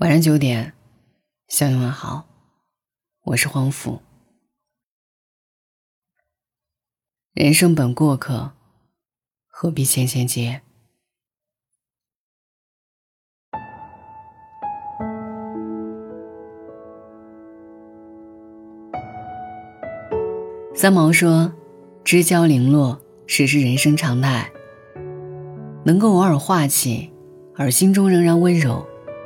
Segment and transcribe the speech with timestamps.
[0.00, 0.72] 晚上九点，
[1.46, 2.26] 向你问好，
[3.22, 4.00] 我是黄甫。
[7.34, 8.52] 人生本过客，
[9.46, 10.62] 何必千千结？
[20.74, 21.52] 三毛说
[22.02, 24.50] ：“知交零落，实是人生常态。
[25.84, 27.12] 能够偶尔化气，
[27.54, 28.82] 而心中仍然温柔。”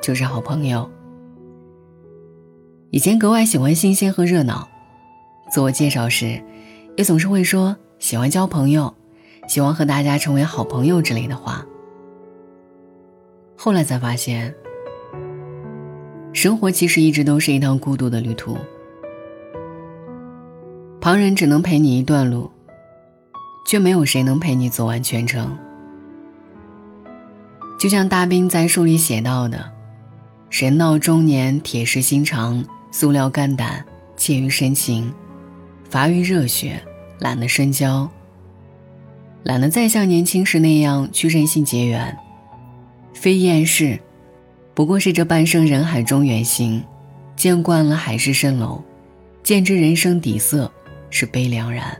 [0.00, 0.88] 就是好朋友。
[2.90, 4.66] 以前格外喜欢新鲜和热闹，
[5.50, 6.42] 自我介绍时，
[6.96, 8.94] 也总是会说喜欢交朋友，
[9.46, 11.66] 喜欢和大家成为好朋友之类的话。
[13.56, 14.54] 后来才发现，
[16.32, 18.56] 生活其实一直都是一趟孤独的旅途，
[21.00, 22.50] 旁人只能陪你一段路，
[23.66, 25.58] 却没有谁能陪你走完全程。
[27.78, 29.77] 就像大兵在书里写到的。
[30.50, 33.84] 人到中年，铁石心肠，塑料肝胆，
[34.16, 35.12] 怯于深情，
[35.90, 36.82] 乏于热血，
[37.18, 38.10] 懒得深交。
[39.44, 42.16] 懒得再像年轻时那样去任性结缘，
[43.12, 44.00] 非厌世，
[44.74, 46.82] 不过是这半生人海中远行，
[47.36, 48.82] 见惯了海市蜃楼，
[49.42, 50.70] 见知人生底色
[51.10, 51.96] 是悲凉然。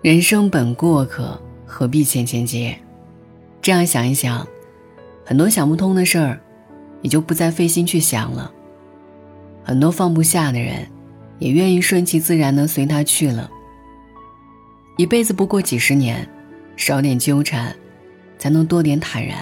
[0.00, 2.76] 人生本过客，何必千千结？
[3.60, 4.46] 这样想一想。
[5.28, 6.40] 很多想不通的事儿，
[7.02, 8.50] 也就不再费心去想了。
[9.62, 10.88] 很多放不下的人，
[11.38, 13.50] 也愿意顺其自然的随他去了。
[14.96, 16.26] 一辈子不过几十年，
[16.76, 17.76] 少点纠缠，
[18.38, 19.36] 才能多点坦然。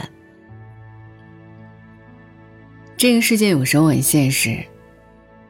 [2.96, 4.58] 这个世界有时候很现实，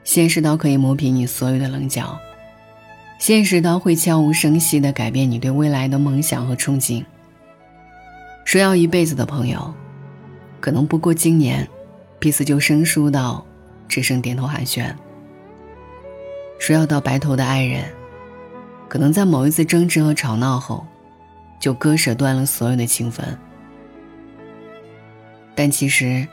[0.04, 2.14] 现实到可以磨平你所有的棱角，
[3.18, 7.02] 现实到会悄无声息的改变你对未来的梦想和憧憬。
[8.44, 9.72] 说要一辈子的朋友。
[10.60, 11.68] 可能不过今年，
[12.18, 13.44] 彼此就生疏到
[13.86, 14.92] 只剩点头寒暄。
[16.58, 17.84] 说要到白头的爱人，
[18.88, 20.86] 可能在某一次争执和吵闹后，
[21.60, 23.38] 就割舍断了所有的情分。
[25.54, 26.26] 但其实，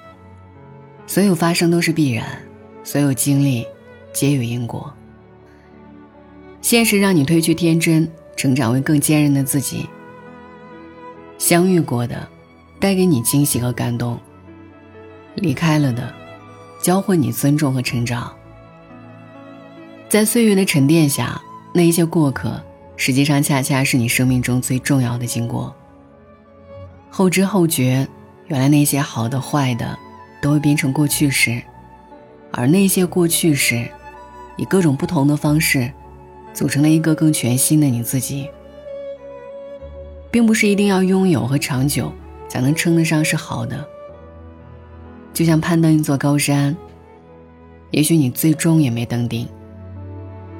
[1.06, 2.26] 所有发生都是必然，
[2.84, 3.68] 所有经历
[4.14, 4.92] 皆有因果。
[6.62, 9.88] 现实让你褪去天真，成长为更坚韧的自己。
[11.38, 12.30] 相遇过的。
[12.84, 14.20] 带给你惊喜和感动，
[15.36, 16.14] 离开了的，
[16.82, 18.36] 教会你尊重和成长。
[20.10, 21.42] 在岁月的沉淀下，
[21.74, 22.62] 那一些过客，
[22.98, 25.74] 实际上恰恰是你生命中最重要的经过。
[27.10, 28.06] 后知后觉，
[28.48, 29.98] 原来那些好的、坏的，
[30.42, 31.64] 都会变成过去式，
[32.52, 33.90] 而那些过去式，
[34.58, 35.90] 以各种不同的方式，
[36.54, 38.50] 组成了一个更全新的你自己。
[40.30, 42.12] 并不是一定要拥有和长久。
[42.54, 43.84] 才能称得上是好的。
[45.34, 46.78] 就像攀登一座高山，
[47.90, 49.48] 也许你最终也没登顶，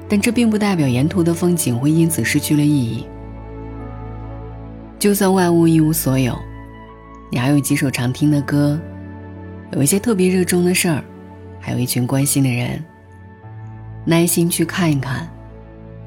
[0.08, 3.06] 但这并不代表沿途的风景会因此失去了意义。
[4.98, 6.36] 就算万物一无所有，
[7.30, 8.76] 你还有几首常听的歌，
[9.70, 11.00] 有一些特别热衷的事儿，
[11.60, 12.84] 还有一群关心的人。
[14.04, 15.28] 耐心去看一看，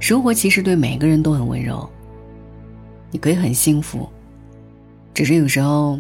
[0.02, 1.90] 生活其实对每个人都很温柔。
[3.10, 4.10] 你可以很幸福。
[5.18, 6.00] 只是有时候，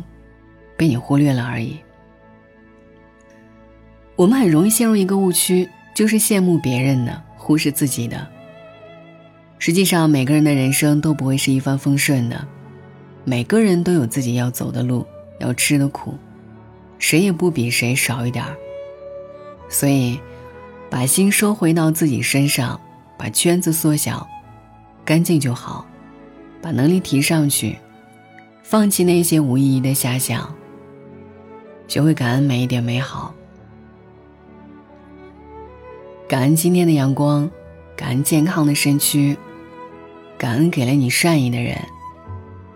[0.78, 1.79] 被你忽略了而已。
[4.16, 8.27] 我们很容易陷入一个误区，就是羡慕别人的，忽视自己的。
[9.57, 12.47] 实际上，每个人的人生都不会是一帆风顺的，
[13.23, 15.03] 每个人都有自己要走的路，
[15.39, 16.13] 要吃的苦，
[17.00, 18.56] 谁也不比谁少一点儿。
[19.67, 20.19] 所以，
[20.91, 22.79] 把心收回到自己身上，
[23.17, 24.29] 把圈子缩小，
[25.03, 25.88] 干净就好，
[26.61, 27.79] 把能力提上去。
[28.69, 30.53] 放弃那些无意义的遐想，
[31.88, 33.33] 学会感恩每一点美好，
[36.28, 37.50] 感恩今天的阳光，
[37.95, 39.38] 感恩健康的身躯，
[40.38, 41.79] 感恩给了你善意的人，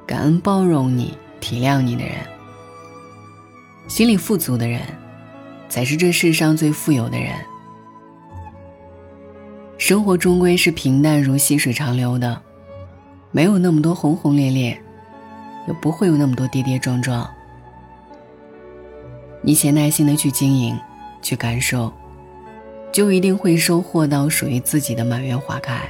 [0.07, 2.15] 感恩包容你、体谅你的人。
[3.89, 4.79] 心里富足的人，
[5.67, 7.33] 才是这世上最富有的人。
[9.77, 12.41] 生活终归是平淡如细水长流的，
[13.31, 14.81] 没有那么多轰轰烈烈。
[15.67, 17.29] 也不会有那么多跌跌撞撞。
[19.41, 20.77] 你且耐心的去经营，
[21.21, 21.91] 去感受，
[22.91, 25.81] 就一定会收获到属于自己的满园花开。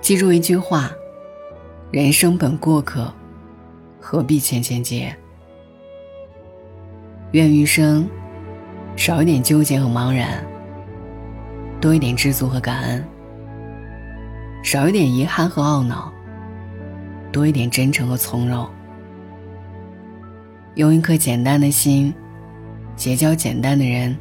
[0.00, 0.90] 记住一句话：
[1.90, 3.12] 人生本过客，
[4.00, 5.14] 何必千千结？
[7.32, 8.08] 愿余生
[8.94, 10.44] 少一点纠结和茫然，
[11.80, 13.04] 多一点知足和感恩，
[14.62, 16.12] 少一点遗憾和懊恼。
[17.34, 18.64] 多一点真诚和从容，
[20.76, 22.14] 用一颗简单的心，
[22.94, 24.16] 结交简单的人，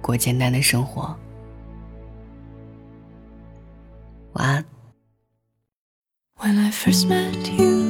[0.00, 1.16] 过简单的生活。
[4.32, 4.64] 晚安。
[6.36, 7.89] When I first met you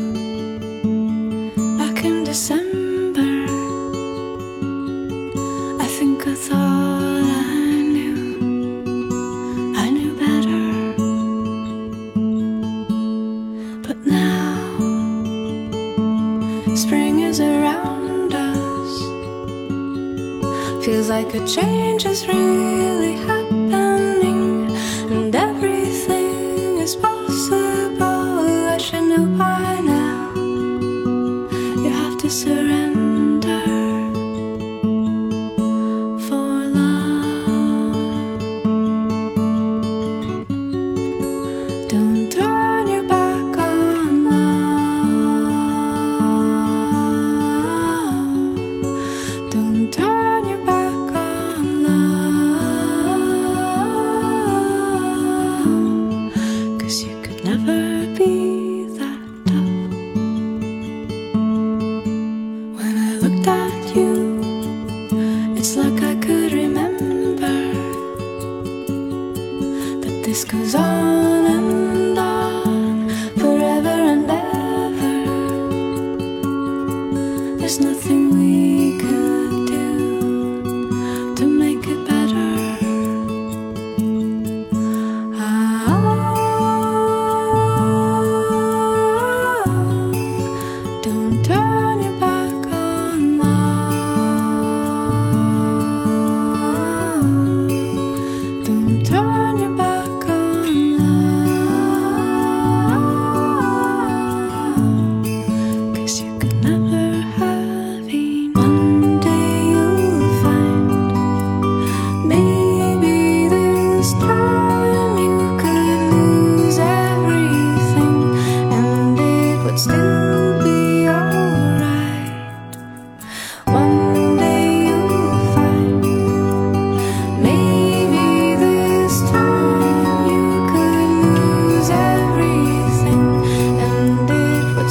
[20.90, 24.75] Feels like a change is really happening,
[25.08, 27.39] and everything is possible.
[57.44, 58.00] Never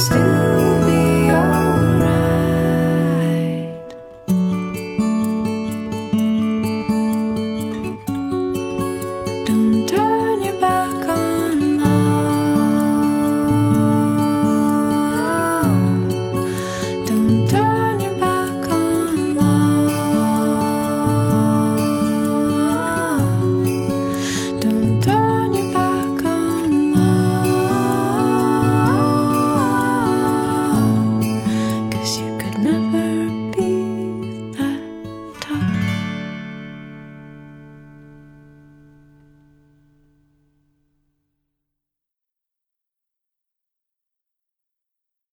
[0.00, 0.39] still